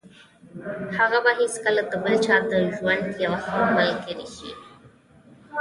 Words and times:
هغه 0.97 1.19
به 1.25 1.31
څنګه 1.53 1.81
د 1.91 1.93
بل 2.03 2.13
چا 2.25 2.35
د 2.51 2.53
ژوند 2.75 3.05
يوه 3.25 3.39
ښه 3.45 3.53
ملګرې 3.77 4.27
شي. 4.35 4.51